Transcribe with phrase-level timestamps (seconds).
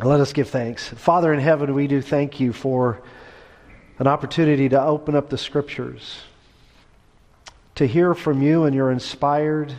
[0.00, 0.86] Let us give thanks.
[0.86, 3.02] Father in heaven, we do thank you for
[3.98, 6.20] an opportunity to open up the scriptures,
[7.74, 9.74] to hear from you and your inspired,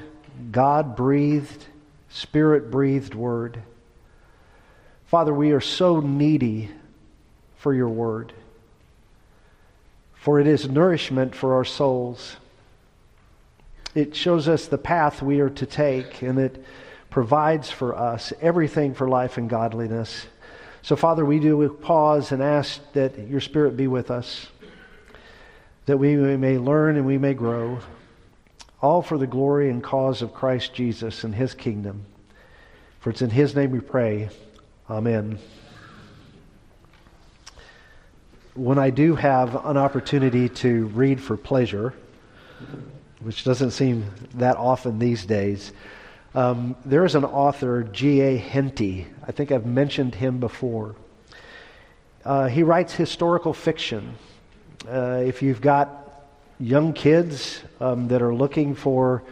[0.52, 1.68] God breathed,
[2.10, 3.64] Spirit breathed word.
[5.06, 6.70] Father, we are so needy
[7.56, 8.34] for your word,
[10.16, 12.36] for it is nourishment for our souls.
[13.96, 16.62] It shows us the path we are to take, and it
[17.10, 20.28] provides for us everything for life and godliness.
[20.82, 24.48] So, Father, we do pause and ask that your Spirit be with us,
[25.86, 27.80] that we may learn and we may grow,
[28.82, 32.06] all for the glory and cause of Christ Jesus and his kingdom.
[33.02, 34.30] For it's in his name we pray.
[34.90, 35.40] Amen.
[38.56, 41.94] When I do have an opportunity to read for pleasure,
[43.22, 44.06] which doesn't seem
[44.36, 45.72] that often these days,
[46.36, 48.38] um, there is an author, G.A.
[48.38, 49.08] Henty.
[49.28, 50.96] I think I've mentioned him before.
[52.24, 54.16] Uh, he writes historical fiction.
[54.88, 56.28] Uh, if you've got
[56.60, 59.24] young kids um, that are looking for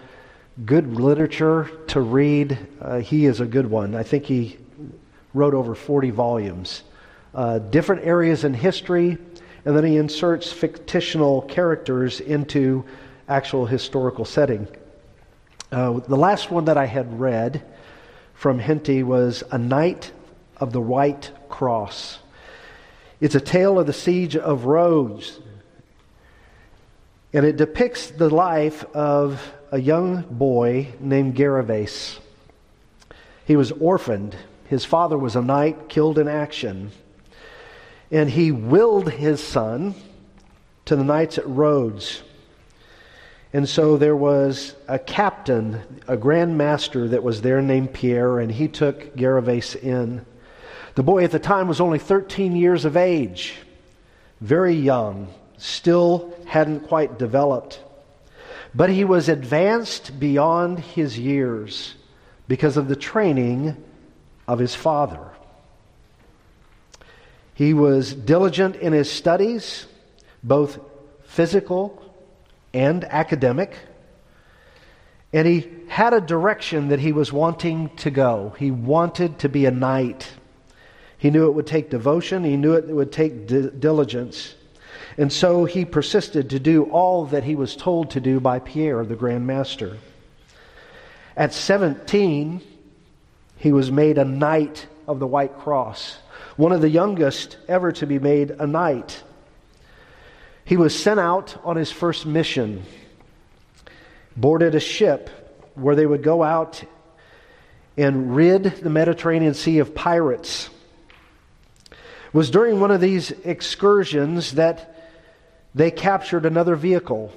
[0.66, 3.94] good literature to read, uh, he is a good one.
[3.94, 4.58] I think he
[5.34, 6.84] wrote over 40 volumes.
[7.36, 9.18] Uh, different areas in history,
[9.66, 12.84] and then he inserts fictional characters into
[13.30, 14.68] actual historical setting.
[15.70, 17.62] Uh, the last one that I had read
[18.34, 20.12] from Henty was A Knight
[20.58, 22.20] of the White Cross.
[23.20, 25.40] It's a tale of the siege of Rhodes,
[27.34, 32.20] and it depicts the life of a young boy named Gervase.
[33.44, 34.38] He was orphaned.
[34.68, 36.92] His father was a knight killed in action.
[38.10, 39.96] And he willed his son
[40.86, 42.24] to the knights at Rhodes.
[43.58, 48.52] And so there was a captain, a grand master that was there named Pierre, and
[48.52, 50.24] he took Gervase in.
[50.94, 53.56] The boy at the time was only 13 years of age,
[54.42, 57.82] very young, still hadn't quite developed.
[58.76, 61.96] But he was advanced beyond his years
[62.48, 63.76] because of the training
[64.48, 65.32] of his father.
[67.56, 69.88] He was diligent in his studies,
[70.44, 70.80] both
[71.24, 72.04] physical
[72.74, 73.78] and academic.
[75.34, 78.56] And he had a direction that he was wanting to go.
[78.58, 80.32] He wanted to be a knight.
[81.18, 84.54] He knew it would take devotion, he knew it would take di- diligence.
[85.18, 89.04] And so he persisted to do all that he was told to do by Pierre,
[89.04, 89.98] the Grand Master.
[91.36, 92.62] At 17,
[93.58, 96.18] he was made a Knight of the White Cross,
[96.56, 99.24] one of the youngest ever to be made a knight.
[100.68, 102.84] He was sent out on his first mission,
[104.36, 105.30] boarded a ship
[105.76, 106.84] where they would go out
[107.96, 110.70] and rid the Mediterranean Sea of pirates.
[111.90, 114.94] It was during one of these excursions that
[115.74, 117.32] they captured another vehicle.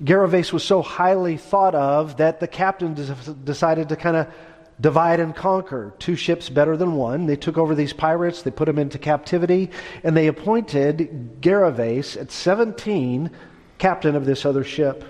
[0.00, 2.94] Gervase was so highly thought of that the captain
[3.42, 4.32] decided to kind of
[4.80, 5.94] divide and conquer.
[5.98, 7.26] Two ships better than one.
[7.26, 9.70] They took over these pirates, they put them into captivity,
[10.02, 13.30] and they appointed Gervase at 17
[13.78, 15.08] captain of this other ship.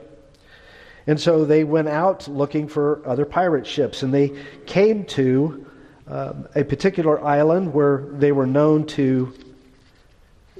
[1.07, 4.33] And so they went out looking for other pirate ships, and they
[4.67, 5.67] came to
[6.07, 9.33] um, a particular island where they were known to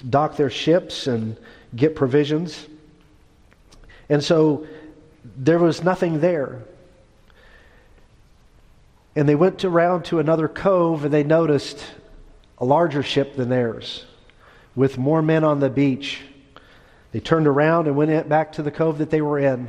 [0.09, 1.37] dock their ships and
[1.77, 2.67] get provisions.
[4.09, 4.67] And so
[5.37, 6.63] there was nothing there.
[9.15, 11.85] And they went around to another cove and they noticed
[12.59, 14.07] a larger ship than theirs
[14.75, 16.23] with more men on the beach.
[17.13, 19.69] They turned around and went back to the cove that they were in.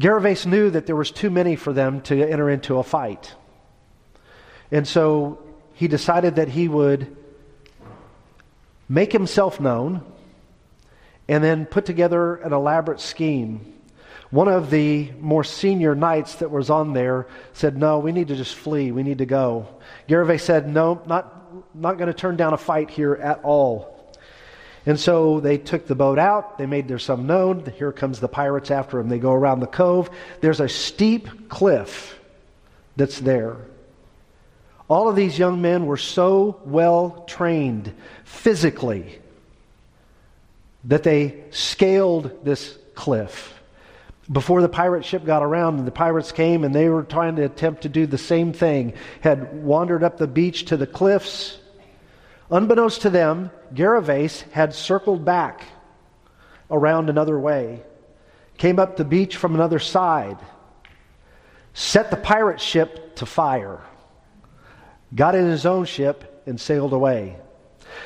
[0.00, 3.34] Gervase knew that there was too many for them to enter into a fight.
[4.70, 5.38] And so
[5.74, 7.14] he decided that he would
[8.88, 10.02] make himself known
[11.28, 13.73] and then put together an elaborate scheme
[14.30, 18.36] one of the more senior knights that was on there said, No, we need to
[18.36, 18.90] just flee.
[18.90, 19.68] We need to go.
[20.08, 23.90] Gervase said, No, not, not going to turn down a fight here at all.
[24.86, 26.58] And so they took the boat out.
[26.58, 27.64] They made their some known.
[27.76, 29.08] Here comes the pirates after them.
[29.08, 30.10] They go around the cove.
[30.40, 32.18] There's a steep cliff
[32.96, 33.56] that's there.
[34.88, 37.94] All of these young men were so well trained
[38.24, 39.18] physically
[40.84, 43.54] that they scaled this cliff
[44.30, 47.44] before the pirate ship got around and the pirates came and they were trying to
[47.44, 51.58] attempt to do the same thing, had wandered up the beach to the cliffs.
[52.50, 55.64] Unbeknownst to them, Gervase had circled back
[56.70, 57.82] around another way,
[58.56, 60.38] came up the beach from another side,
[61.74, 63.80] set the pirate ship to fire.
[65.14, 67.36] got in his own ship, and sailed away.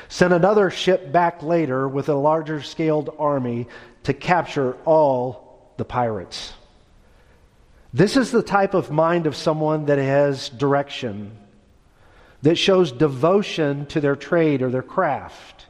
[0.07, 3.67] Sent another ship back later with a larger scaled army
[4.03, 5.48] to capture all
[5.79, 6.53] the pirates.
[7.91, 11.35] This is the type of mind of someone that has direction,
[12.43, 15.65] that shows devotion to their trade or their craft,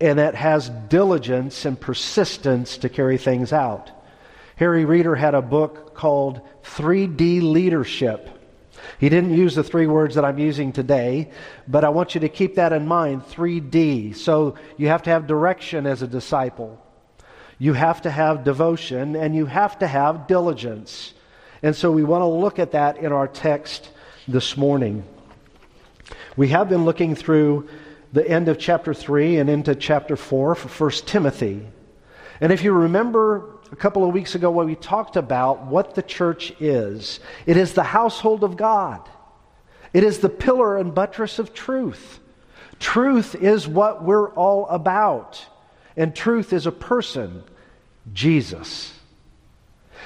[0.00, 3.92] and that has diligence and persistence to carry things out.
[4.56, 8.28] Harry Reeder had a book called 3D Leadership.
[8.98, 11.30] He didn't use the three words that I'm using today,
[11.68, 14.16] but I want you to keep that in mind 3D.
[14.16, 16.82] So you have to have direction as a disciple,
[17.60, 21.14] you have to have devotion, and you have to have diligence.
[21.62, 23.90] And so we want to look at that in our text
[24.26, 25.04] this morning.
[26.36, 27.68] We have been looking through
[28.12, 31.64] the end of chapter 3 and into chapter 4 for 1 Timothy.
[32.40, 36.02] And if you remember a couple of weeks ago when we talked about what the
[36.02, 37.20] church is.
[37.46, 39.08] It is the household of God,
[39.92, 42.20] it is the pillar and buttress of truth.
[42.78, 45.44] Truth is what we're all about,
[45.96, 47.44] and truth is a person,
[48.12, 48.92] Jesus.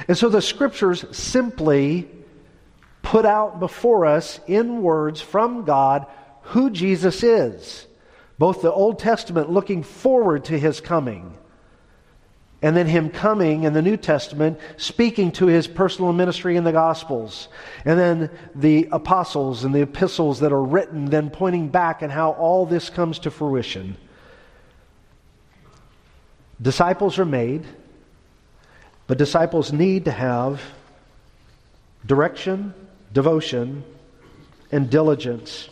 [0.09, 2.09] And so the scriptures simply
[3.03, 6.07] put out before us in words from God
[6.43, 7.87] who Jesus is.
[8.39, 11.37] Both the Old Testament looking forward to his coming
[12.65, 16.73] and then him coming in the New Testament, speaking to his personal ministry in the
[16.73, 17.49] Gospels,
[17.85, 22.31] and then the apostles and the epistles that are written, then pointing back and how
[22.31, 23.99] all this comes to fruition.
[26.63, 27.67] Disciples are made,
[29.07, 30.61] but disciples need to have
[32.07, 32.75] direction,
[33.13, 33.85] devotion,
[34.73, 35.69] and diligence.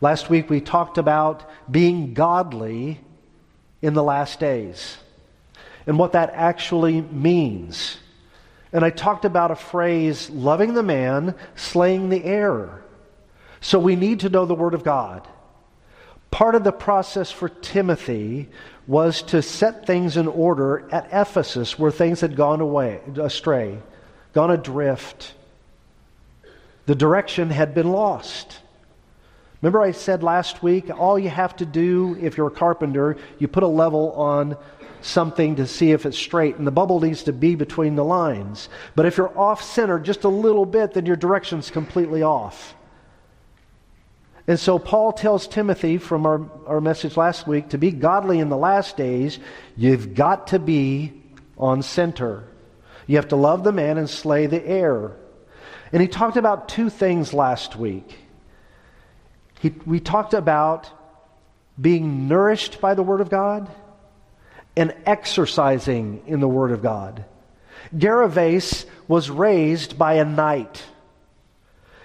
[0.00, 3.00] Last week we talked about being godly
[3.82, 4.96] in the last days
[5.86, 7.98] and what that actually means.
[8.72, 12.82] And I talked about a phrase, loving the man, slaying the error.
[13.60, 15.26] So we need to know the Word of God.
[16.30, 18.48] Part of the process for Timothy
[18.86, 23.78] was to set things in order at Ephesus where things had gone away, astray,
[24.32, 25.34] gone adrift.
[26.86, 28.60] The direction had been lost.
[29.62, 33.48] Remember, I said last week, all you have to do if you're a carpenter, you
[33.48, 34.58] put a level on
[35.00, 38.68] something to see if it's straight, and the bubble needs to be between the lines.
[38.94, 42.74] But if you're off center just a little bit, then your direction's completely off.
[44.46, 48.50] And so Paul tells Timothy from our, our message last week to be godly in
[48.50, 49.38] the last days,
[49.76, 51.12] you've got to be
[51.56, 52.44] on center.
[53.06, 55.16] You have to love the man and slay the heir.
[55.92, 58.18] And he talked about two things last week.
[59.60, 60.90] He, we talked about
[61.80, 63.70] being nourished by the Word of God
[64.76, 67.24] and exercising in the Word of God.
[67.96, 70.82] Gervase was raised by a knight.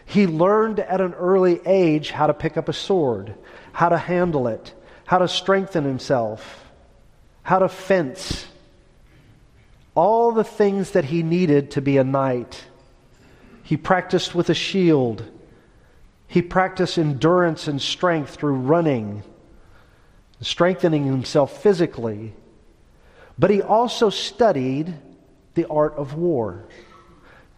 [0.10, 3.36] He learned at an early age how to pick up a sword,
[3.72, 4.74] how to handle it,
[5.06, 6.66] how to strengthen himself,
[7.44, 8.48] how to fence.
[9.94, 12.64] All the things that he needed to be a knight.
[13.62, 15.30] He practiced with a shield.
[16.26, 19.22] He practiced endurance and strength through running,
[20.42, 22.34] strengthening himself physically.
[23.38, 24.92] But he also studied
[25.54, 26.66] the art of war.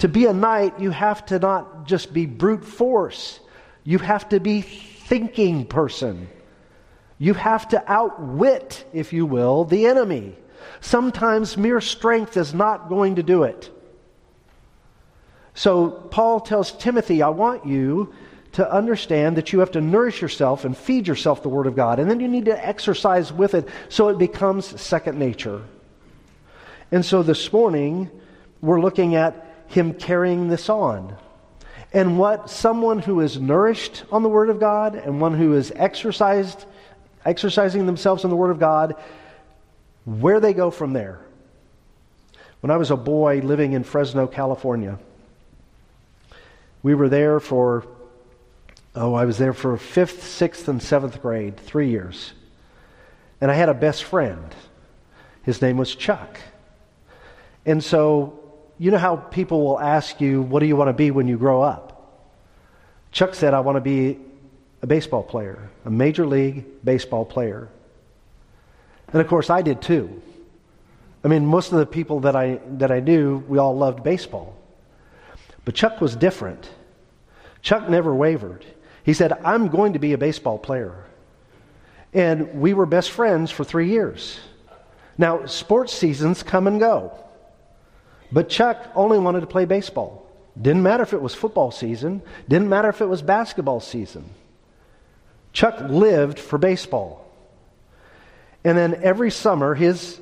[0.02, 3.40] To be a knight, you have to not just be brute force,
[3.84, 6.28] you have to be thinking person.
[7.20, 10.36] You have to outwit, if you will, the enemy.
[10.80, 13.70] Sometimes mere strength is not going to do it.
[15.54, 18.12] So Paul tells Timothy, I want you
[18.54, 22.00] to understand that you have to nourish yourself and feed yourself the Word of God.
[22.00, 25.62] And then you need to exercise with it so it becomes second nature.
[26.92, 28.10] And so this morning,
[28.62, 31.16] we're looking at him carrying this on.
[31.94, 35.72] And what someone who is nourished on the Word of God and one who is
[35.76, 36.66] exercised,
[37.26, 38.96] exercising themselves in the Word of God,
[40.06, 41.20] where they go from there.
[42.62, 45.00] When I was a boy living in Fresno, California,
[46.84, 47.86] we were there for
[48.94, 52.34] Oh, I was there for fifth, sixth, and seventh grade, three years.
[53.40, 54.54] And I had a best friend.
[55.44, 56.40] His name was Chuck.
[57.66, 58.41] And so,
[58.82, 61.38] you know how people will ask you, What do you want to be when you
[61.38, 62.32] grow up?
[63.12, 64.18] Chuck said, I want to be
[64.82, 67.70] a baseball player, a major league baseball player.
[69.14, 70.20] And of course, I did too.
[71.24, 74.58] I mean, most of the people that I, that I knew, we all loved baseball.
[75.64, 76.68] But Chuck was different.
[77.62, 78.66] Chuck never wavered.
[79.04, 81.06] He said, I'm going to be a baseball player.
[82.14, 84.40] And we were best friends for three years.
[85.20, 87.14] Now, sports seasons come and go.
[88.32, 90.26] But Chuck only wanted to play baseball.
[90.60, 94.30] Didn't matter if it was football season, didn't matter if it was basketball season.
[95.54, 97.28] Chuck lived for baseball.
[98.64, 100.20] And then every summer, his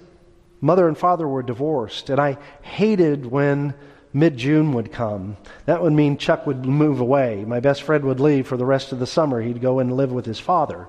[0.61, 3.73] mother and father were divorced, and I hated when
[4.13, 5.37] mid June would come.
[5.65, 7.43] That would mean Chuck would move away.
[7.45, 9.41] My best friend would leave for the rest of the summer.
[9.41, 10.87] He'd go and live with his father.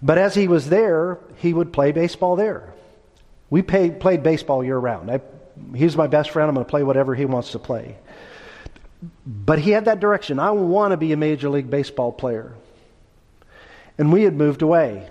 [0.00, 2.72] But as he was there, he would play baseball there.
[3.50, 5.10] We played, played baseball year round.
[5.10, 5.20] I,
[5.74, 6.48] he's my best friend.
[6.48, 7.96] I'm going to play whatever he wants to play.
[9.26, 10.38] But he had that direction.
[10.38, 12.52] I want to be a Major League Baseball player.
[13.98, 15.08] And we had moved away.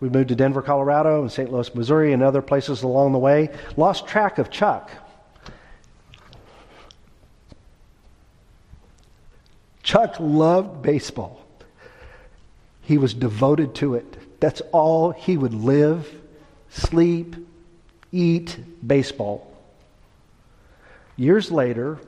[0.00, 1.52] We moved to Denver, Colorado, and St.
[1.52, 3.50] Louis, Missouri, and other places along the way.
[3.76, 4.90] Lost track of Chuck.
[9.82, 11.44] Chuck loved baseball.
[12.80, 14.40] He was devoted to it.
[14.40, 16.12] That's all he would live,
[16.70, 17.36] sleep,
[18.10, 19.51] eat baseball.
[21.16, 21.98] Years later,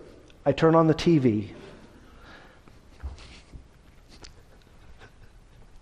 [0.46, 1.48] I turn on the TV.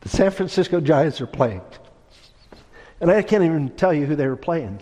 [0.01, 1.63] The San Francisco Giants are playing.
[3.01, 4.81] And I can't even tell you who they were playing.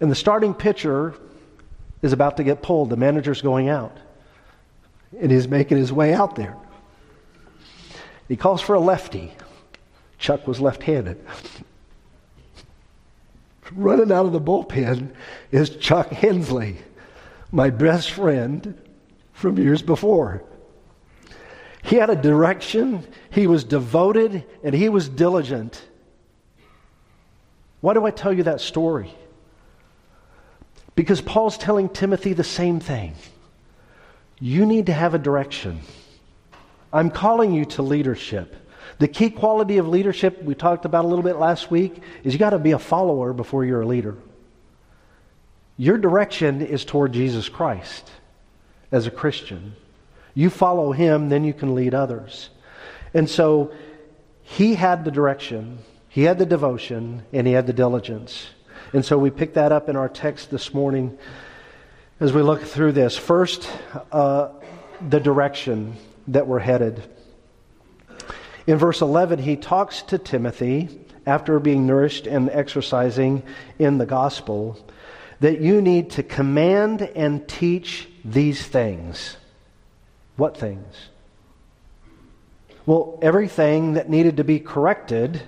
[0.00, 1.14] And the starting pitcher
[2.02, 2.90] is about to get pulled.
[2.90, 3.96] The manager's going out.
[5.20, 6.56] And he's making his way out there.
[8.28, 9.32] He calls for a lefty.
[10.18, 11.24] Chuck was left handed.
[13.72, 15.12] Running out of the bullpen
[15.52, 16.78] is Chuck Hensley
[17.52, 18.80] my best friend
[19.32, 20.44] from years before.
[21.82, 25.82] He had a direction, he was devoted, and he was diligent.
[27.80, 29.12] Why do I tell you that story?
[30.94, 33.14] Because Paul's telling Timothy the same thing.
[34.38, 35.80] You need to have a direction.
[36.92, 38.56] I'm calling you to leadership.
[38.98, 42.38] The key quality of leadership we talked about a little bit last week is you
[42.38, 44.16] got to be a follower before you're a leader.
[45.80, 48.10] Your direction is toward Jesus Christ
[48.92, 49.74] as a Christian.
[50.34, 52.50] You follow him, then you can lead others.
[53.14, 53.72] And so
[54.42, 55.78] he had the direction,
[56.10, 58.50] he had the devotion, and he had the diligence.
[58.92, 61.16] And so we pick that up in our text this morning
[62.20, 63.16] as we look through this.
[63.16, 63.66] First,
[64.12, 64.50] uh,
[65.08, 65.96] the direction
[66.28, 67.02] that we're headed.
[68.66, 70.90] In verse 11, he talks to Timothy
[71.24, 73.42] after being nourished and exercising
[73.78, 74.78] in the gospel
[75.40, 79.36] that you need to command and teach these things.
[80.36, 80.94] What things?
[82.86, 85.42] Well, everything that needed to be corrected,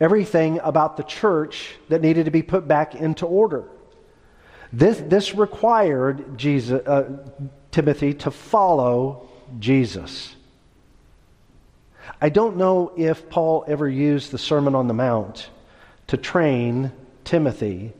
[0.00, 3.64] everything about the church that needed to be put back into order.
[4.72, 7.18] This, this required Jesus, uh,
[7.70, 10.34] Timothy to follow Jesus.
[12.20, 15.50] I don't know if Paul ever used the Sermon on the Mount
[16.08, 16.92] to train
[17.24, 17.92] Timothy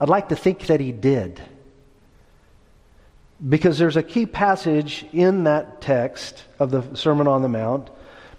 [0.00, 1.42] I'd like to think that he did.
[3.46, 7.90] Because there's a key passage in that text of the Sermon on the Mount,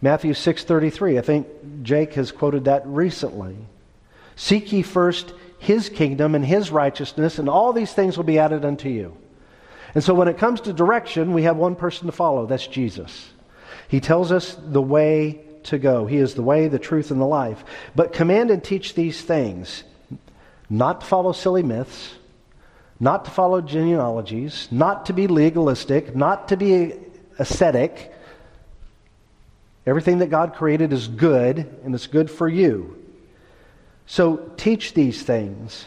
[0.01, 1.17] Matthew 6:33.
[1.17, 1.47] I think
[1.83, 3.55] Jake has quoted that recently.
[4.35, 8.65] Seek ye first his kingdom and his righteousness, and all these things will be added
[8.65, 9.15] unto you.
[9.93, 12.45] And so when it comes to direction, we have one person to follow.
[12.45, 13.29] That's Jesus.
[13.87, 16.05] He tells us the way to go.
[16.05, 17.63] He is the way, the truth, and the life.
[17.95, 19.83] But command and teach these things
[20.71, 22.15] not to follow silly myths,
[22.97, 26.93] not to follow genealogies, not to be legalistic, not to be
[27.37, 28.13] ascetic.
[29.85, 32.97] Everything that God created is good, and it's good for you.
[34.05, 35.85] So teach these things.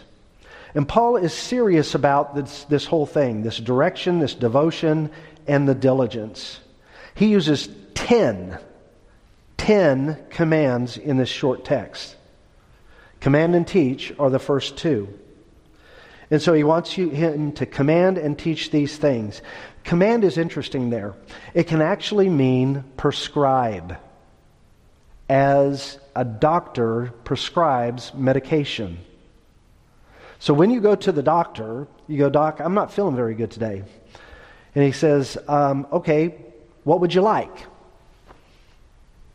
[0.75, 5.11] And Paul is serious about this, this whole thing this direction, this devotion,
[5.47, 6.61] and the diligence.
[7.15, 8.59] He uses 10,
[9.57, 12.17] 10 commands in this short text.
[13.25, 15.09] Command and teach are the first two.
[16.31, 19.41] And so he wants you, him to command and teach these things.
[19.83, 21.15] Command is interesting there.
[21.55, 23.97] It can actually mean prescribe,
[25.31, 28.99] as a doctor prescribes medication.
[30.39, 33.51] So when you go to the doctor, you go, Doc, I'm not feeling very good
[33.51, 33.85] today.
[34.75, 36.35] And he says, um, Okay,
[36.83, 37.57] what would you like?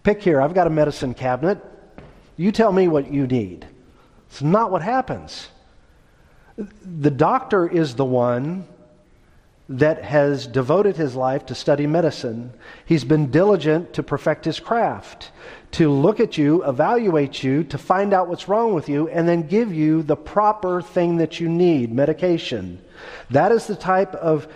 [0.04, 0.40] Pick here.
[0.40, 1.58] I've got a medicine cabinet.
[2.38, 3.66] You tell me what you need.
[4.30, 5.50] It's not what happens.
[6.58, 8.68] The doctor is the one
[9.70, 12.52] that has devoted his life to study medicine.
[12.86, 15.32] He's been diligent to perfect his craft,
[15.72, 19.48] to look at you, evaluate you, to find out what's wrong with you, and then
[19.48, 22.84] give you the proper thing that you need medication.
[23.30, 24.52] That is the type of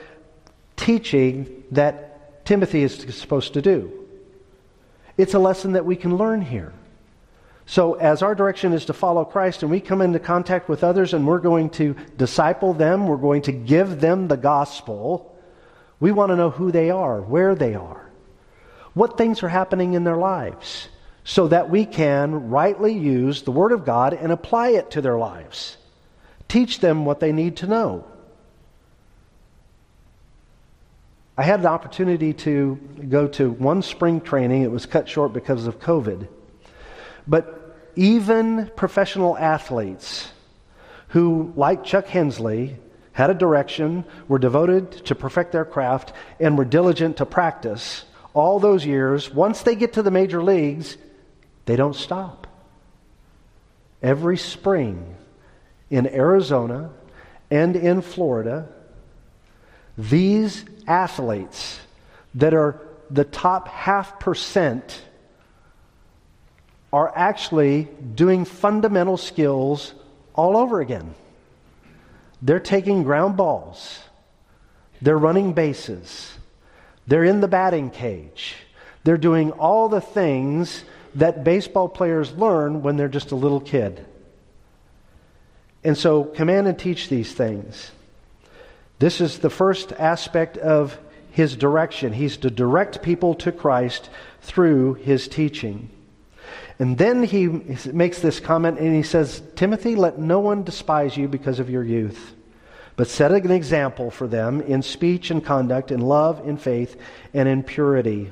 [0.75, 3.91] teaching that Timothy is supposed to do.
[5.15, 6.73] It's a lesson that we can learn here.
[7.65, 11.13] So, as our direction is to follow Christ and we come into contact with others
[11.13, 15.29] and we're going to disciple them, we're going to give them the gospel,
[15.99, 18.11] We want to know who they are, where they are,
[18.93, 20.89] what things are happening in their lives,
[21.23, 25.17] so that we can rightly use the Word of God and apply it to their
[25.17, 25.77] lives.
[26.49, 28.05] Teach them what they need to know.
[31.37, 32.75] I had an opportunity to
[33.09, 34.63] go to one spring training.
[34.63, 36.27] It was cut short because of COVID.
[37.27, 40.29] But even professional athletes
[41.09, 42.77] who, like Chuck Hensley,
[43.13, 48.59] had a direction, were devoted to perfect their craft, and were diligent to practice all
[48.59, 50.97] those years, once they get to the major leagues,
[51.65, 52.47] they don't stop.
[54.01, 55.15] Every spring
[55.89, 56.89] in Arizona
[57.51, 58.67] and in Florida,
[59.97, 61.79] these athletes
[62.35, 65.03] that are the top half percent
[66.93, 69.95] are actually doing fundamental skills
[70.35, 71.15] all over again.
[72.43, 73.99] They're taking ground balls,
[75.01, 76.37] they're running bases,
[77.07, 78.55] they're in the batting cage,
[79.03, 80.83] they're doing all the things
[81.15, 84.05] that baseball players learn when they're just a little kid.
[85.83, 87.91] And so, command and teach these things.
[88.99, 90.97] This is the first aspect of
[91.31, 92.13] his direction.
[92.13, 94.09] He's to direct people to Christ
[94.41, 95.89] through his teaching.
[96.79, 101.27] And then he makes this comment and he says, Timothy, let no one despise you
[101.27, 102.33] because of your youth,
[102.95, 106.99] but set an example for them in speech and conduct, in love, in faith,
[107.33, 108.31] and in purity.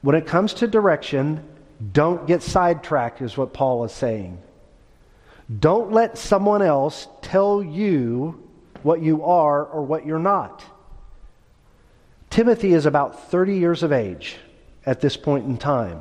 [0.00, 1.44] When it comes to direction,
[1.92, 4.40] don't get sidetracked, is what Paul is saying.
[5.58, 8.48] Don't let someone else tell you
[8.82, 10.64] what you are or what you're not.
[12.30, 14.38] Timothy is about 30 years of age
[14.86, 16.00] at this point in time.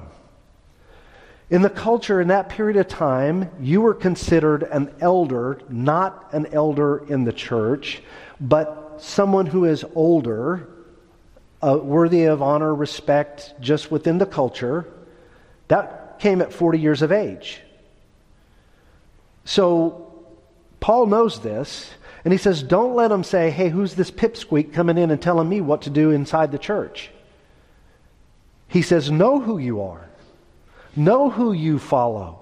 [1.52, 6.46] In the culture in that period of time, you were considered an elder, not an
[6.54, 8.02] elder in the church,
[8.40, 10.70] but someone who is older,
[11.62, 14.88] uh, worthy of honor, respect, just within the culture.
[15.68, 17.60] That came at 40 years of age.
[19.44, 20.24] So
[20.80, 21.92] Paul knows this,
[22.24, 25.50] and he says, Don't let them say, Hey, who's this pipsqueak coming in and telling
[25.50, 27.12] me what to do inside the church?
[28.70, 30.08] He says, Know who you are,
[30.96, 32.40] know who you follow.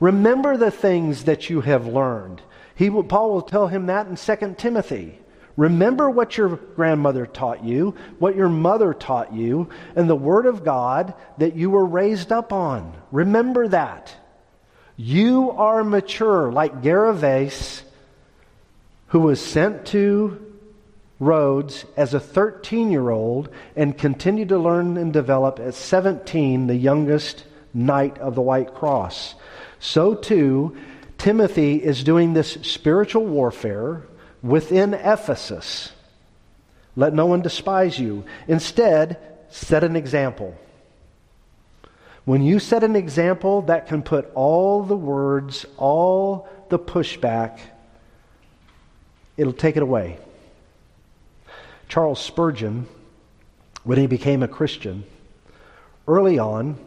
[0.00, 2.42] Remember the things that you have learned.
[2.74, 5.18] He will, Paul will tell him that in 2 Timothy.
[5.56, 10.64] Remember what your grandmother taught you, what your mother taught you, and the Word of
[10.64, 12.94] God that you were raised up on.
[13.10, 14.14] Remember that.
[14.98, 17.82] You are mature, like Gervase
[19.08, 20.42] who was sent to
[21.18, 26.74] Rhodes as a 13 year old and continued to learn and develop at 17, the
[26.74, 27.44] youngest
[27.76, 29.34] knight of the White Cross.
[29.78, 30.76] So too,
[31.18, 34.02] Timothy is doing this spiritual warfare
[34.42, 35.92] within Ephesus.
[36.96, 38.24] Let no one despise you.
[38.48, 39.18] Instead,
[39.50, 40.56] set an example.
[42.24, 47.60] When you set an example, that can put all the words, all the pushback
[49.36, 50.18] it'll take it away.
[51.88, 52.86] Charles Spurgeon,
[53.84, 55.04] when he became a Christian,
[56.08, 56.78] early on,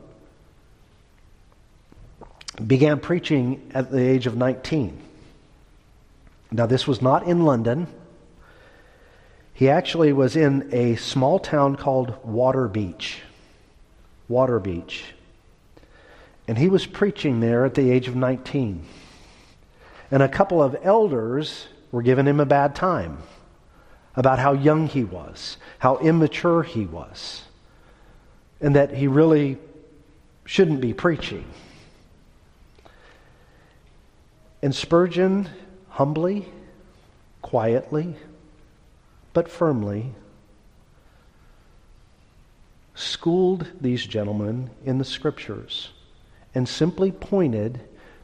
[2.65, 4.99] began preaching at the age of 19.
[6.51, 7.87] Now, this was not in London.
[9.53, 13.17] He actually was in a small town called Waterbeach.
[14.29, 15.01] Waterbeach.
[16.47, 18.85] And he was preaching there at the age of 19.
[20.11, 23.19] And a couple of elders were giving him a bad time
[24.15, 27.43] about how young he was, how immature he was,
[28.59, 29.57] and that he really
[30.45, 31.45] shouldn't be preaching.
[34.61, 35.49] And Spurgeon
[35.89, 36.47] humbly,
[37.41, 38.15] quietly,
[39.33, 40.13] but firmly
[42.93, 45.89] schooled these gentlemen in the scriptures
[46.53, 47.79] and simply pointed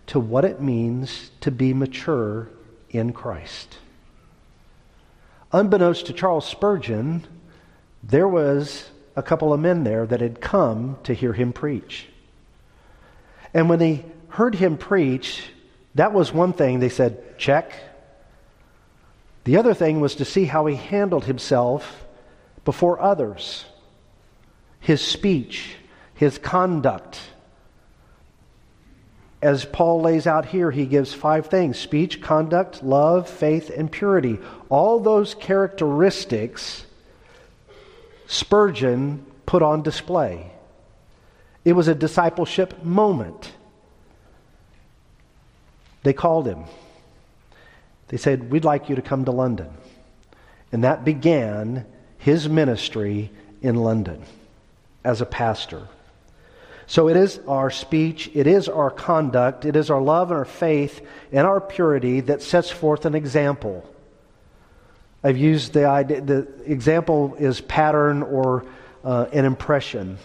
[0.08, 2.50] to what it means to be mature
[2.90, 3.78] in Christ.
[5.54, 7.26] Unbeknownst to Charles Spurgeon,
[8.04, 12.08] there was a couple of men there that had come to hear him preach.
[13.54, 15.50] And when they heard him preach,
[15.96, 16.80] that was one thing.
[16.80, 17.74] They said, check.
[19.46, 22.06] The other thing was to see how he handled himself
[22.64, 23.66] before others,
[24.80, 25.76] his speech,
[26.16, 27.20] his conduct
[29.46, 34.40] as Paul lays out here, he gives five things speech, conduct, love, faith, and purity.
[34.70, 36.84] All those characteristics
[38.26, 40.52] Spurgeon put on display.
[41.64, 43.52] It was a discipleship moment.
[46.06, 46.66] They called him.
[48.10, 49.72] They said, We'd like you to come to London.
[50.72, 51.84] And that began
[52.20, 53.32] his ministry
[53.64, 54.22] in London
[55.04, 55.88] as a pastor.
[56.86, 60.46] So it is our speech, it is our conduct, it is our love and our
[60.46, 63.92] faith and our purity that sets forth an example.
[65.24, 68.64] I've used the idea, the example is pattern or
[69.04, 70.20] uh, an impression.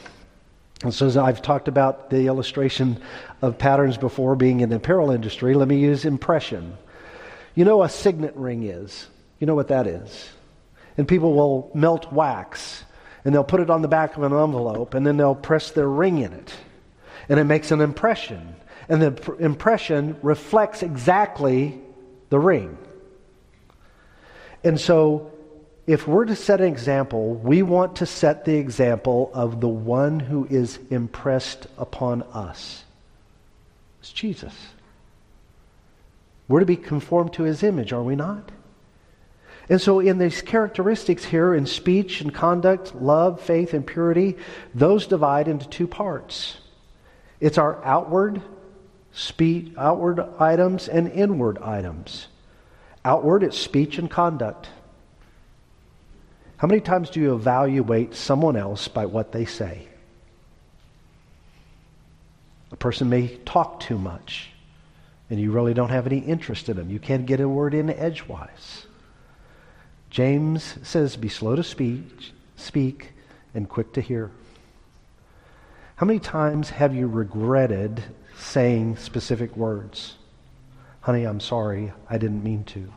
[0.83, 3.01] And so, as I've talked about the illustration
[3.43, 6.77] of patterns before being in the apparel industry, let me use impression.
[7.55, 9.07] You know, a signet ring is.
[9.39, 10.31] You know what that is.
[10.97, 12.85] And people will melt wax
[13.25, 15.89] and they'll put it on the back of an envelope and then they'll press their
[15.89, 16.55] ring in it.
[17.29, 18.57] And it makes an impression.
[18.89, 21.81] And the pr- impression reflects exactly
[22.31, 22.77] the ring.
[24.65, 25.31] And so,
[25.87, 30.21] if we're to set an example, we want to set the example of the one
[30.21, 32.85] who is impressed upon us.
[34.01, 34.55] It's Jesus.
[36.49, 38.51] We're to be conformed to his image, are we not?
[39.69, 44.37] And so, in these characteristics here, in speech and conduct, love, faith, and purity,
[44.75, 46.59] those divide into two parts.
[47.39, 48.43] It's our outward
[49.13, 52.27] speech, outward items and inward items.
[53.05, 54.69] Outward, it's speech and conduct.
[56.61, 59.89] How many times do you evaluate someone else by what they say?
[62.71, 64.51] A person may talk too much,
[65.31, 66.91] and you really don't have any interest in them.
[66.91, 68.85] You can't get a word in edgewise.
[70.11, 72.05] James says, Be slow to speak,
[72.57, 73.15] speak,
[73.55, 74.31] and quick to hear.
[75.97, 78.03] How many times have you regretted
[78.39, 80.17] saying specific words?
[81.01, 82.93] Honey, I'm sorry, I didn't mean to.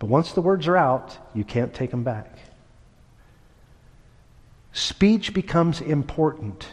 [0.00, 2.40] But once the words are out, you can't take them back.
[4.72, 6.66] Speech becomes important.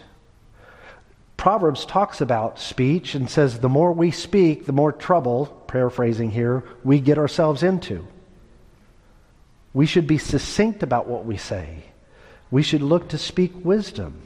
[1.36, 6.64] Proverbs talks about speech and says the more we speak, the more trouble, paraphrasing here,
[6.84, 8.08] we get ourselves into.
[9.74, 11.84] We should be succinct about what we say.
[12.52, 14.22] We should look to speak wisdom.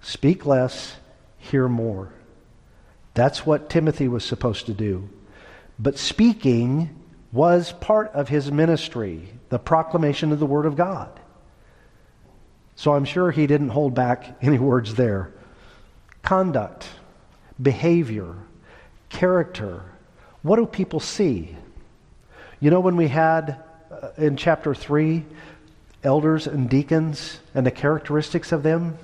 [0.00, 0.96] Speak less,
[1.38, 2.12] hear more.
[3.14, 5.08] That's what Timothy was supposed to do.
[5.78, 6.94] But speaking
[7.32, 11.18] was part of his ministry, the proclamation of the Word of God.
[12.78, 15.32] So I'm sure he didn't hold back any words there.
[16.22, 16.88] Conduct,
[17.60, 18.36] behavior,
[19.08, 19.82] character.
[20.42, 21.56] What do people see?
[22.60, 23.60] You know, when we had
[23.90, 25.24] uh, in chapter 3,
[26.04, 28.96] elders and deacons and the characteristics of them.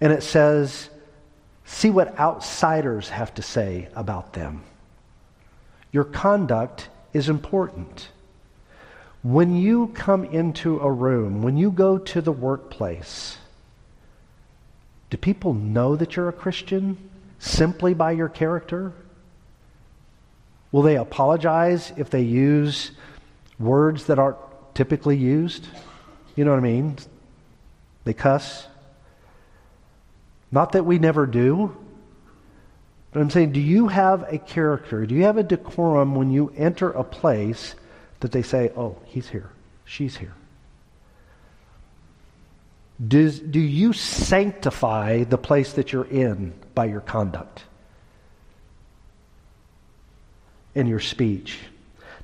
[0.00, 0.88] And it says,
[1.66, 4.62] see what outsiders have to say about them.
[5.92, 8.08] Your conduct is important.
[9.24, 13.38] When you come into a room, when you go to the workplace,
[15.10, 17.10] do people know that you're a Christian
[17.40, 18.92] simply by your character?
[20.70, 22.92] Will they apologize if they use
[23.58, 24.38] words that aren't
[24.74, 25.66] typically used.
[26.36, 26.96] You know what I mean?
[28.04, 28.66] They cuss.
[30.50, 31.76] Not that we never do,
[33.12, 35.06] but I'm saying, do you have a character?
[35.06, 37.74] Do you have a decorum when you enter a place
[38.20, 39.50] that they say, oh, he's here,
[39.84, 40.34] she's here?
[43.06, 47.64] Does, do you sanctify the place that you're in by your conduct
[50.74, 51.58] and your speech?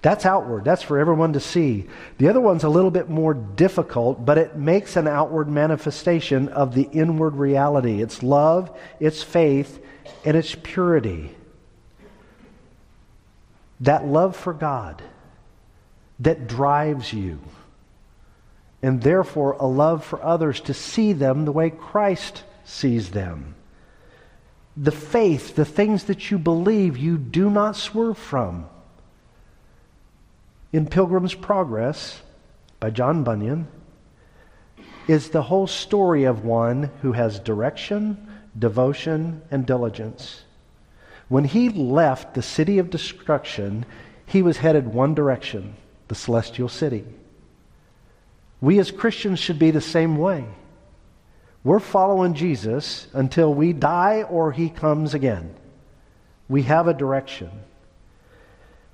[0.03, 0.65] That's outward.
[0.65, 1.87] That's for everyone to see.
[2.19, 6.75] The other one's a little bit more difficult, but it makes an outward manifestation of
[6.75, 8.01] the inward reality.
[8.01, 9.85] It's love, it's faith,
[10.25, 11.35] and it's purity.
[13.81, 15.03] That love for God
[16.21, 17.41] that drives you.
[18.83, 23.55] And therefore, a love for others to see them the way Christ sees them.
[24.77, 28.67] The faith, the things that you believe, you do not swerve from
[30.73, 32.23] in Pilgrim's Progress
[32.79, 33.67] by John Bunyan
[35.09, 40.43] is the whole story of one who has direction, devotion, and diligence.
[41.29, 43.85] When he left the city of destruction,
[44.27, 45.75] he was headed one direction
[46.11, 47.05] the celestial city.
[48.61, 50.45] We as Christians should be the same way.
[51.63, 55.55] We're following Jesus until we die or he comes again.
[56.49, 57.49] We have a direction.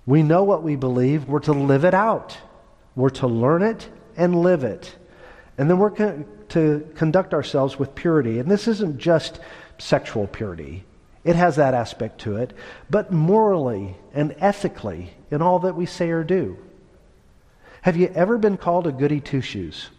[0.05, 1.27] We know what we believe.
[1.27, 2.37] We're to live it out.
[2.95, 4.95] We're to learn it and live it.
[5.57, 8.41] And then we're to conduct ourselves with purity.
[8.41, 9.41] And this isn't just
[9.79, 10.85] sexual purity,
[11.25, 12.53] it has that aspect to it,
[12.91, 16.59] but morally and ethically in all that we say or do.
[17.87, 19.91] Have you ever been called a goody two shoes?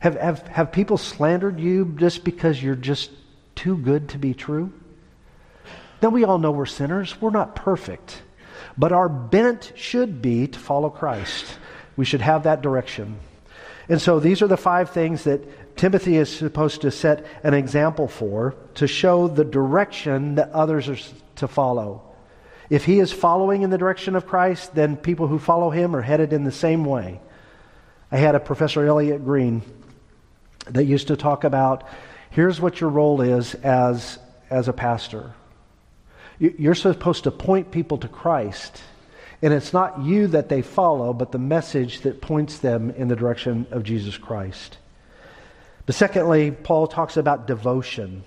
[0.00, 3.12] Have, have, have people slandered you just because you're just
[3.54, 4.72] too good to be true?
[6.00, 7.20] Then we all know we're sinners.
[7.20, 8.20] We're not perfect.
[8.76, 11.46] But our bent should be to follow Christ.
[11.96, 13.20] We should have that direction.
[13.88, 18.08] And so these are the five things that Timothy is supposed to set an example
[18.08, 20.98] for to show the direction that others are
[21.36, 22.02] to follow.
[22.68, 26.02] If he is following in the direction of Christ, then people who follow him are
[26.02, 27.20] headed in the same way.
[28.10, 29.62] I had a Professor Elliot Green
[30.68, 31.84] that used to talk about
[32.30, 34.18] here's what your role is as,
[34.50, 35.32] as a pastor.
[36.38, 38.82] You're supposed to point people to Christ.
[39.42, 43.16] And it's not you that they follow, but the message that points them in the
[43.16, 44.78] direction of Jesus Christ.
[45.84, 48.24] But secondly, Paul talks about devotion.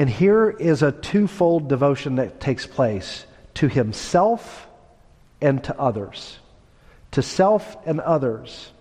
[0.00, 4.66] And here is a twofold devotion that takes place to himself
[5.42, 6.38] and to others.
[7.10, 8.72] To self and others.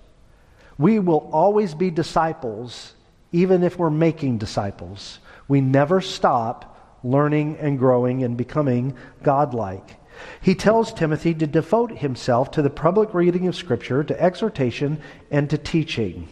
[0.77, 2.93] We will always be disciples,
[3.34, 5.19] even if we're making disciples.
[5.49, 9.97] We never stop learning and growing and becoming godlike.
[10.39, 15.49] He tells Timothy to devote himself to the public reading of Scripture, to exhortation, and
[15.49, 16.29] to teaching.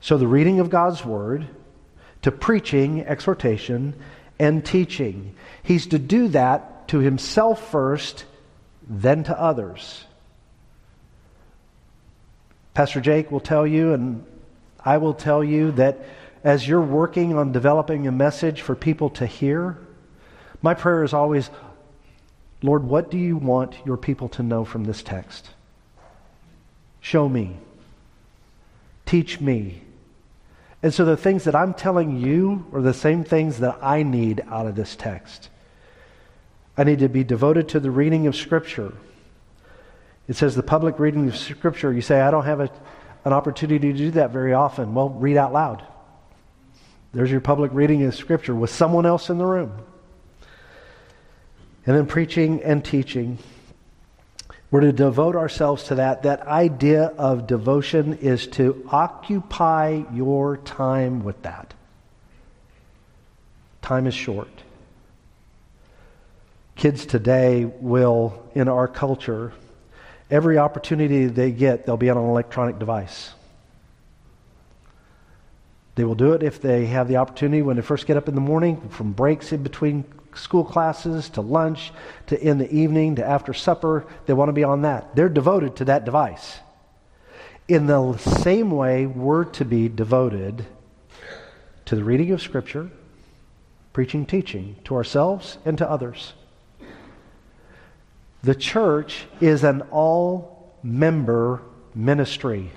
[0.00, 1.48] So, the reading of God's Word,
[2.22, 3.94] to preaching, exhortation,
[4.38, 5.34] and teaching.
[5.62, 8.24] He's to do that to himself first,
[8.88, 10.04] then to others.
[12.74, 14.24] Pastor Jake will tell you, and
[14.84, 15.98] I will tell you, that
[16.42, 19.78] as you're working on developing a message for people to hear,
[20.62, 21.50] my prayer is always,
[22.62, 25.50] Lord, what do you want your people to know from this text?
[27.00, 27.56] Show me.
[29.06, 29.82] Teach me.
[30.82, 34.42] And so the things that I'm telling you are the same things that I need
[34.48, 35.48] out of this text.
[36.76, 38.92] I need to be devoted to the reading of Scripture.
[40.26, 41.92] It says the public reading of Scripture.
[41.92, 42.70] You say, I don't have a,
[43.24, 44.94] an opportunity to do that very often.
[44.94, 45.84] Well, read out loud.
[47.12, 49.72] There's your public reading of Scripture with someone else in the room.
[51.86, 53.38] And then preaching and teaching.
[54.72, 56.22] We're to devote ourselves to that.
[56.22, 61.74] That idea of devotion is to occupy your time with that.
[63.82, 64.48] Time is short.
[66.74, 69.52] Kids today will, in our culture,
[70.30, 73.34] every opportunity they get, they'll be on an electronic device.
[75.96, 78.34] They will do it if they have the opportunity when they first get up in
[78.34, 81.92] the morning, from breaks in between school classes to lunch
[82.26, 84.06] to in the evening to after supper.
[84.26, 85.14] They want to be on that.
[85.14, 86.58] They're devoted to that device.
[87.68, 90.66] In the same way, we're to be devoted
[91.84, 92.90] to the reading of Scripture,
[93.92, 96.32] preaching, teaching to ourselves and to others.
[98.42, 101.62] The church is an all member
[101.94, 102.70] ministry.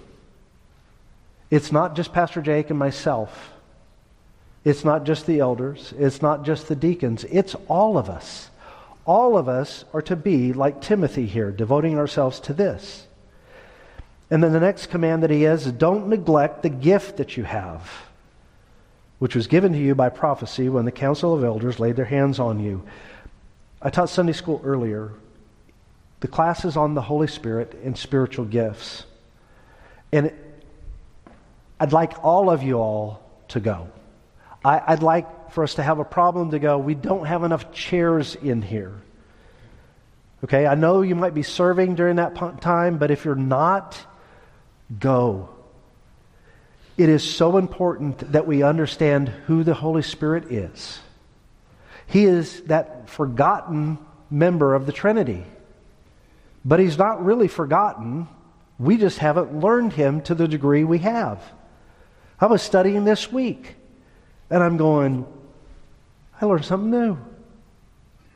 [1.50, 3.55] It's not just Pastor Jake and myself.
[4.65, 5.93] It's not just the elders.
[5.97, 7.23] It's not just the deacons.
[7.25, 8.49] It's all of us.
[9.06, 13.06] All of us are to be like Timothy here, devoting ourselves to this.
[14.32, 17.43] And then the next command that he has is don't neglect the gift that you
[17.43, 17.88] have,
[19.19, 22.39] which was given to you by prophecy when the council of elders laid their hands
[22.39, 22.84] on you.
[23.84, 25.12] I taught Sunday school earlier.
[26.21, 29.04] The class is on the Holy Spirit and spiritual gifts.
[30.12, 30.34] And
[31.80, 33.89] I'd like all of you all to go.
[34.65, 37.71] I, would like for us to have a problem to go, we don't have enough
[37.71, 38.93] chairs in here.
[40.43, 43.97] Okay, I know you might be serving during that time, but if you're not,
[44.99, 45.49] go.
[46.97, 50.99] It is so important that we understand who the Holy Spirit is.
[52.08, 53.99] He is that forgotten
[54.32, 55.43] member of the Trinity.
[56.63, 58.28] But he's not really forgotten.
[58.80, 61.43] We just haven't learned him to the degree we have.
[62.39, 63.75] I was studying this week.
[64.50, 65.26] And I'm going,
[66.40, 67.18] I learned something new.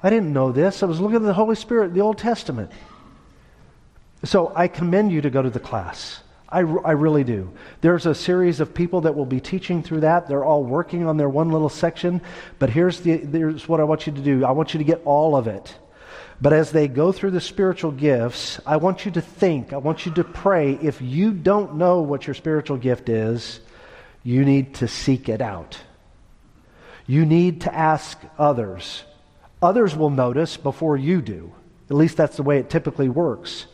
[0.02, 0.82] I didn't know this.
[0.82, 2.72] I was looking at the Holy Spirit the Old Testament.
[4.24, 6.22] So I commend you to go to the class.
[6.52, 7.52] I, I really do.
[7.82, 10.28] There's a series of people that will be teaching through that.
[10.28, 12.22] They're all working on their one little section.
[12.58, 15.02] But here's, the, here's what I want you to do I want you to get
[15.06, 15.76] all of it.
[16.41, 20.06] But as they go through the spiritual gifts, I want you to think, I want
[20.06, 20.80] you to pray.
[20.82, 23.60] If you don't know what your spiritual gift is,
[24.24, 25.78] you need to seek it out.
[27.10, 29.02] You need to ask others.
[29.63, 31.52] Others will notice before you do.
[31.89, 33.65] At least that's the way it typically works.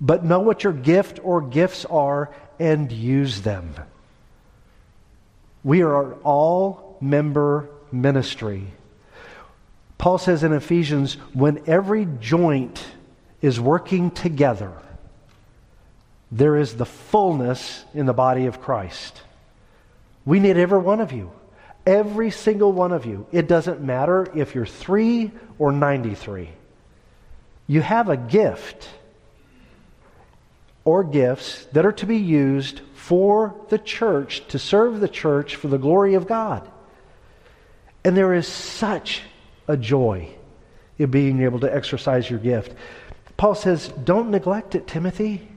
[0.00, 3.74] But know what your gift or gifts are and use them.
[5.64, 8.68] We are all member ministry.
[9.98, 12.86] Paul says in Ephesians, when every joint
[13.42, 14.74] is working together,
[16.30, 19.22] there is the fullness in the body of Christ.
[20.24, 21.32] We need every one of you.
[21.88, 23.26] Every single one of you.
[23.32, 26.50] It doesn't matter if you're three or 93.
[27.66, 28.90] you have a gift
[30.84, 35.68] or gifts that are to be used for the church, to serve the church for
[35.68, 36.68] the glory of God.
[38.04, 39.22] And there is such
[39.66, 40.28] a joy
[40.98, 42.74] in being able to exercise your gift.
[43.38, 45.48] Paul says, Don't neglect it, Timothy.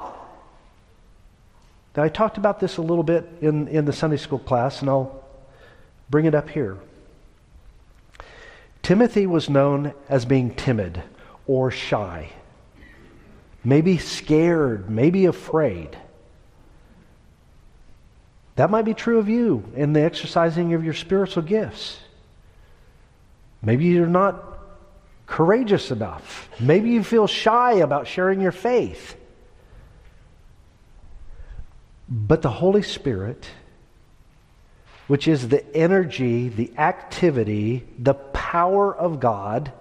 [0.00, 4.88] Now, I talked about this a little bit in, in the Sunday school class, and
[4.88, 5.17] I'll
[6.10, 6.76] bring it up here.
[8.82, 11.02] Timothy was known as being timid
[11.46, 12.30] or shy,
[13.64, 15.96] maybe scared, maybe afraid.
[18.56, 21.98] That might be true of you in the exercising of your spiritual gifts.
[23.62, 24.42] Maybe you're not
[25.26, 26.48] courageous enough.
[26.58, 29.16] Maybe you feel shy about sharing your faith.
[32.08, 33.46] But the Holy Spirit,
[35.08, 39.72] which is the energy, the activity, the power of God,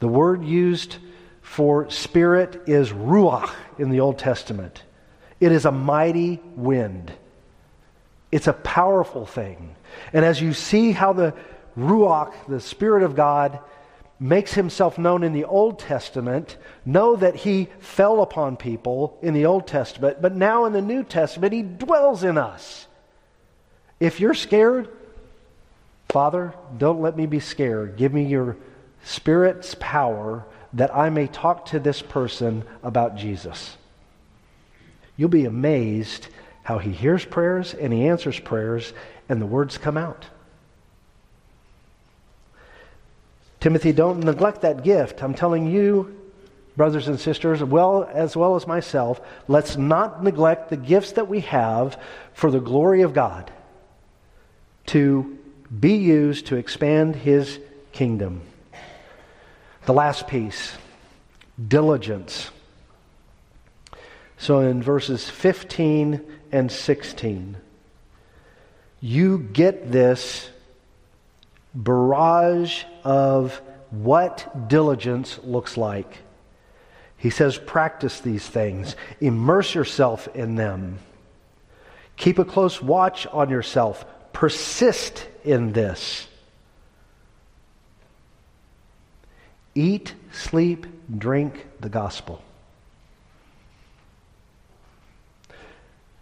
[0.00, 0.96] the word used
[1.42, 4.82] for spirit is ruach in the Old Testament.
[5.38, 7.12] It is a mighty wind.
[8.32, 9.74] It's a powerful thing.
[10.12, 11.34] And as you see how the
[11.76, 13.58] ruach, the spirit of God,
[14.18, 19.46] makes himself known in the Old Testament, know that he fell upon people in the
[19.46, 22.86] Old Testament, but now in the New Testament, he dwells in us.
[24.00, 24.88] If you're scared,
[26.08, 27.96] Father, don't let me be scared.
[27.96, 28.56] Give me your
[29.04, 33.76] Spirit's power that I may talk to this person about Jesus.
[35.16, 36.28] You'll be amazed
[36.62, 38.92] how he hears prayers and he answers prayers
[39.28, 40.24] and the words come out.
[43.60, 45.22] Timothy, don't neglect that gift.
[45.22, 46.16] I'm telling you,
[46.76, 51.40] brothers and sisters, well as well as myself, let's not neglect the gifts that we
[51.40, 52.00] have
[52.32, 53.52] for the glory of God
[54.90, 55.38] to
[55.78, 57.60] be used to expand his
[57.92, 58.42] kingdom.
[59.86, 60.72] The last piece,
[61.68, 62.50] diligence.
[64.36, 67.56] So in verses 15 and 16,
[69.00, 70.50] you get this
[71.72, 76.18] barrage of what diligence looks like.
[77.16, 80.98] He says, practice these things, immerse yourself in them,
[82.16, 86.26] keep a close watch on yourself, persist in this.
[89.74, 90.86] Eat, sleep,
[91.18, 92.42] drink the gospel.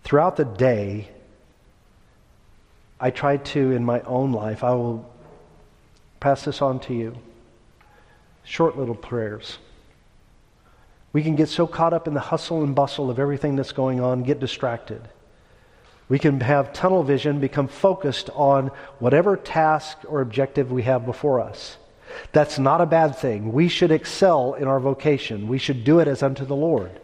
[0.05, 1.09] Throughout the day,
[3.01, 5.09] I try to, in my own life, I will
[6.21, 7.17] pass this on to you.
[8.45, 9.59] Short little prayers.
[11.13, 14.01] We can get so caught up in the hustle and bustle of everything that's going
[14.01, 15.03] on, get distracted.
[16.09, 21.41] We can have tunnel vision, become focused on whatever task or objective we have before
[21.41, 21.77] us.
[22.33, 23.53] That's not a bad thing.
[23.53, 25.49] We should excel in our vocation.
[25.49, 26.99] We should do it as unto the Lord.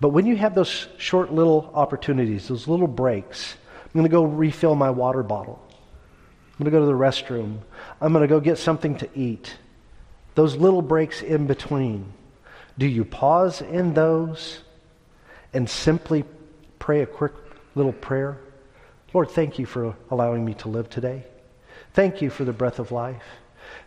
[0.00, 4.24] But when you have those short little opportunities, those little breaks, I'm going to go
[4.24, 5.62] refill my water bottle.
[5.70, 7.58] I'm going to go to the restroom.
[8.00, 9.56] I'm going to go get something to eat.
[10.34, 12.12] Those little breaks in between.
[12.76, 14.60] Do you pause in those
[15.52, 16.24] and simply
[16.84, 17.32] pray a quick
[17.74, 18.38] little prayer?
[19.14, 21.24] Lord, thank you for allowing me to live today.
[21.94, 23.22] Thank you for the breath of life.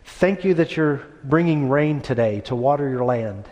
[0.04, 3.48] Thank you that you're bringing rain today to water your land.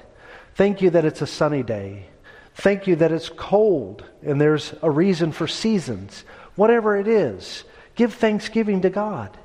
[0.56, 2.08] Thank you that it's a sunny day.
[2.56, 6.24] Thank you that it's cold and there's a reason for seasons.
[6.56, 7.62] Whatever it is,
[7.94, 9.38] Give thanksgiving to God.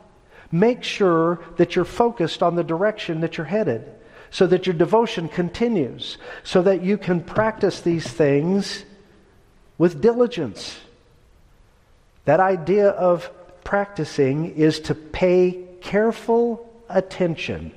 [0.52, 3.86] Make sure that you're focused on the direction that you're headed
[4.32, 8.84] so that your devotion continues, so that you can practice these things
[9.82, 10.80] with diligence.
[12.26, 13.32] That idea of
[13.64, 17.72] practicing is to pay careful attention.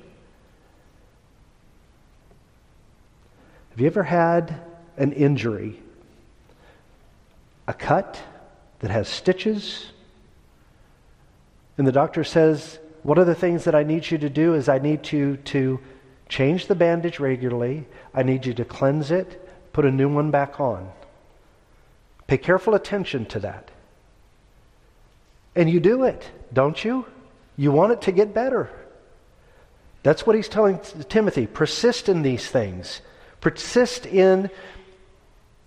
[3.71, 4.61] Have you ever had
[4.97, 5.81] an injury?
[7.67, 8.21] A cut
[8.81, 9.87] that has stitches?
[11.75, 14.69] And the doctor says, one of the things that I need you to do is
[14.69, 15.79] I need you to
[16.29, 17.87] change the bandage regularly.
[18.13, 20.91] I need you to cleanse it, put a new one back on.
[22.27, 23.69] Pay careful attention to that.
[25.55, 27.05] And you do it, don't you?
[27.55, 28.69] You want it to get better.
[30.03, 31.47] That's what he's telling Timothy.
[31.47, 33.01] Persist in these things.
[33.41, 34.49] Persist in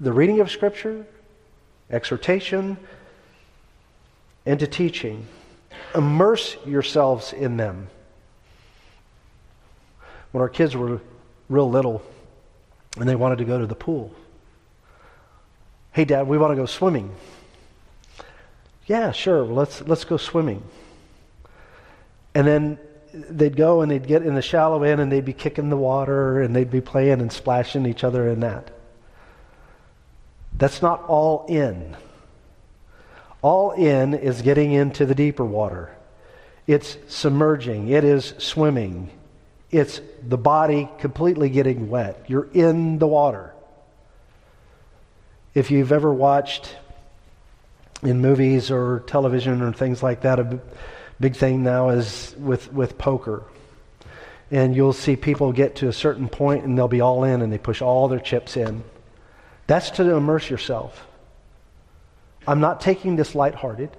[0.01, 1.07] the reading of Scripture,
[1.91, 2.77] exhortation,
[4.45, 5.27] and to teaching.
[5.95, 7.89] Immerse yourselves in them.
[10.33, 11.01] When our kids were
[11.49, 12.03] real little
[12.99, 14.13] and they wanted to go to the pool,
[15.99, 17.13] hey, Dad, we want to go swimming.
[18.87, 20.63] Yeah, sure, let's, let's go swimming.
[22.37, 22.79] And then
[23.13, 26.41] they'd go and they'd get in the shallow end and they'd be kicking the water
[26.41, 28.71] and they'd be playing and splashing each other in that.
[30.57, 31.97] That's not all in.
[33.43, 35.91] All in is getting into the deeper water.
[36.69, 37.89] It's submerging.
[37.89, 39.11] It is swimming.
[39.73, 42.25] It's the body completely getting wet.
[42.29, 43.53] You're in the water.
[45.59, 46.77] If you've ever watched
[48.05, 50.61] in movies or television or things like that, a
[51.19, 53.43] big thing now is with, with poker.
[54.53, 57.53] And you'll see people get to a certain point and they'll be all in and
[57.53, 58.85] they push all their chips in.
[59.67, 61.05] That's to immerse yourself.
[62.47, 63.91] I'm not taking this lighthearted.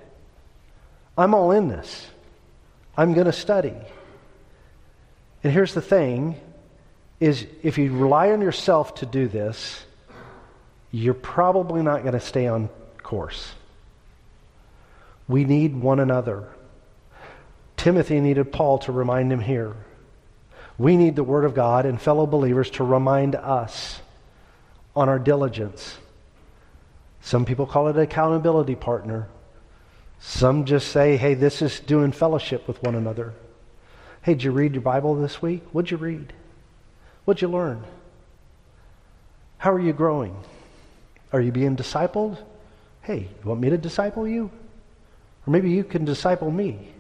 [1.18, 2.08] I'm all in this.
[2.96, 3.76] I'm going to study.
[5.44, 6.40] And here's the thing
[7.20, 9.84] is if you rely on yourself to do this,
[10.92, 12.70] you're probably not going to stay on
[13.04, 13.54] course.
[15.28, 16.48] We need one another.
[17.78, 19.76] Timothy needed Paul to remind him here.
[20.78, 24.02] We need the Word of God and fellow believers to remind us
[24.96, 25.98] on our diligence.
[27.22, 29.28] Some people call it accountability partner.
[30.20, 33.34] Some just say, hey, this is doing fellowship with one another.
[34.22, 35.64] Hey, did you read your Bible this week?
[35.72, 36.34] What'd you read?
[37.26, 37.84] What'd you learn?
[39.58, 40.36] How are you growing?
[41.32, 42.38] Are you being discipled?
[43.02, 44.52] Hey, you want me to disciple you?
[45.46, 46.94] Or maybe you can disciple me.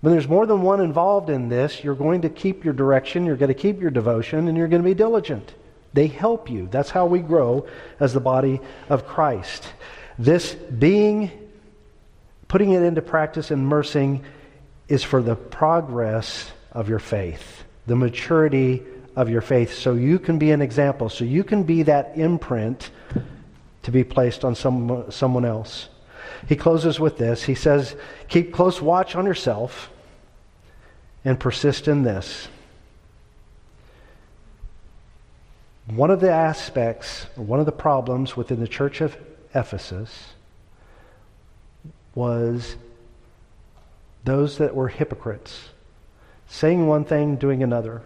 [0.00, 3.36] When there's more than one involved in this, you're going to keep your direction, you're
[3.36, 5.54] going to keep your devotion, and you're going to be diligent.
[5.92, 6.68] They help you.
[6.70, 7.66] That's how we grow
[7.98, 9.66] as the body of Christ.
[10.18, 11.30] This being,
[12.46, 14.24] putting it into practice, and immersing,
[14.86, 18.84] is for the progress of your faith, the maturity
[19.18, 22.92] of your faith, so you can be an example, so you can be that imprint
[23.82, 25.88] to be placed on some, someone else.
[26.46, 27.42] He closes with this.
[27.42, 27.96] He says,
[28.28, 29.90] Keep close watch on yourself
[31.24, 32.46] and persist in this.
[35.88, 39.16] One of the aspects, one of the problems within the church of
[39.52, 40.28] Ephesus
[42.14, 42.76] was
[44.24, 45.70] those that were hypocrites,
[46.46, 48.02] saying one thing, doing another.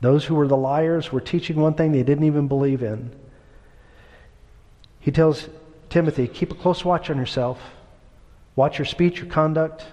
[0.00, 3.10] Those who were the liars were teaching one thing they didn't even believe in.
[5.00, 5.48] He tells
[5.88, 7.60] Timothy, keep a close watch on yourself.
[8.56, 9.84] Watch your speech, your conduct,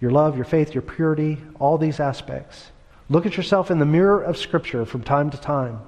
[0.00, 2.70] your love, your faith, your purity, all these aspects.
[3.08, 5.80] Look at yourself in the mirror of Scripture from time to time.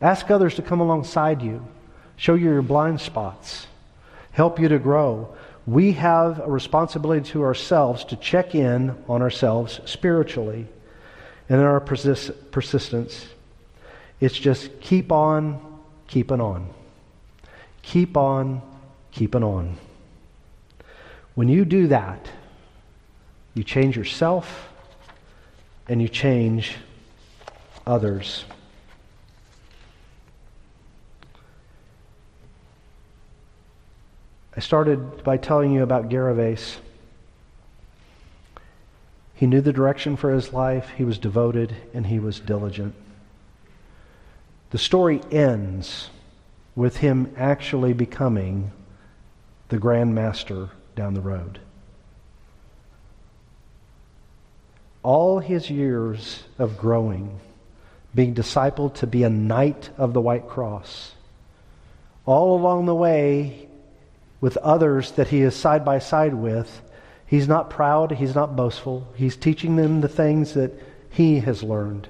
[0.00, 1.66] Ask others to come alongside you,
[2.16, 3.66] show you your blind spots,
[4.32, 5.34] help you to grow.
[5.66, 10.66] We have a responsibility to ourselves to check in on ourselves spiritually
[11.52, 13.26] and in our persist- persistence.
[14.20, 15.60] It's just keep on
[16.06, 16.70] keeping on.
[17.82, 18.62] Keep on
[19.10, 19.76] keeping on.
[21.34, 22.26] When you do that,
[23.52, 24.70] you change yourself
[25.90, 26.76] and you change
[27.86, 28.46] others.
[34.56, 36.76] I started by telling you about Gervase.
[39.42, 42.94] He knew the direction for his life, he was devoted, and he was diligent.
[44.70, 46.10] The story ends
[46.76, 48.70] with him actually becoming
[49.68, 51.58] the Grand Master down the road.
[55.02, 57.40] All his years of growing,
[58.14, 61.16] being discipled to be a knight of the White Cross,
[62.26, 63.66] all along the way,
[64.40, 66.80] with others that he is side by side with,
[67.32, 69.08] he's not proud, he's not boastful.
[69.14, 70.70] He's teaching them the things that
[71.08, 72.06] he has learned.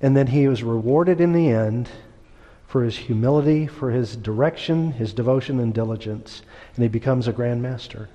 [0.00, 1.88] And then he was rewarded in the end
[2.68, 6.42] for his humility, for his direction, his devotion, and diligence,
[6.76, 8.08] and he becomes a grand master.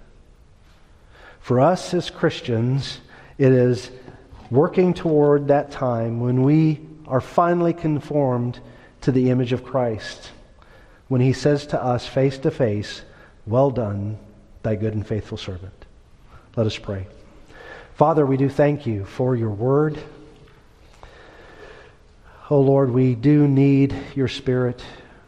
[1.42, 3.02] For us as Christians,
[3.38, 3.92] it is
[4.50, 8.62] working toward that time when we are finally conformed
[9.02, 10.32] to the image of Christ,
[11.10, 13.02] when he says to us face to face,
[13.46, 14.18] Well done,
[14.64, 15.74] thy good and faithful servant.
[16.55, 17.07] Let us pray.
[17.95, 19.99] Father, we do thank you for your word.
[22.49, 24.82] Oh Lord, we do need your Spirit.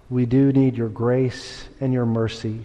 [0.10, 2.62] We do need your grace and your mercy.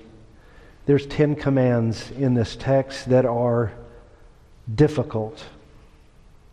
[0.86, 3.72] There's 10 commands in this text that are
[4.72, 5.44] difficult.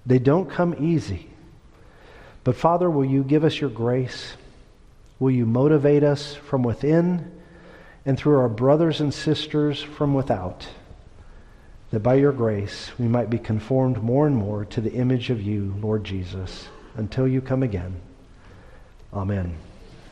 [0.05, 1.29] They don't come easy.
[2.43, 4.33] But Father, will you give us your grace?
[5.19, 7.31] Will you motivate us from within
[8.05, 10.67] and through our brothers and sisters from without?
[11.91, 15.41] That by your grace we might be conformed more and more to the image of
[15.41, 17.99] you, Lord Jesus until you come again.
[19.13, 19.55] Amen.